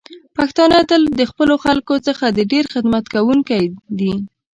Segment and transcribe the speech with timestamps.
[0.37, 3.63] پښتانه تل د خپلو خلکو څخه د ډیر خدمت کوونکی
[3.99, 4.13] دی.